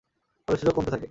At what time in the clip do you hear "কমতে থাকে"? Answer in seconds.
0.75-0.99